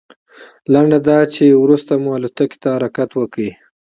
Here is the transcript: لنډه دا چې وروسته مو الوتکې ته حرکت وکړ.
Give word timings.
لنډه 0.73 0.99
دا 1.09 1.19
چې 1.33 1.45
وروسته 1.63 1.93
مو 2.01 2.09
الوتکې 2.17 2.57
ته 2.63 2.69
حرکت 2.75 3.09
وکړ. 3.15 3.43